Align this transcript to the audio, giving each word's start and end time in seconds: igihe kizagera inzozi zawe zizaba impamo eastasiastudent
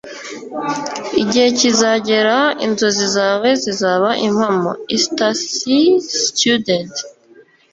igihe 1.21 1.47
kizagera 1.59 2.37
inzozi 2.65 3.05
zawe 3.15 3.49
zizaba 3.63 4.09
impamo 4.27 4.71
eastasiastudent 4.95 6.93